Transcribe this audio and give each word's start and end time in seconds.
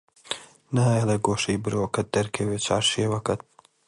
نایەڵێ 0.75 1.17
گۆشەی 1.25 1.61
برۆکەت 1.63 2.07
دەرکەوێ 2.15 2.57
چارشێوەکەت 2.65 3.41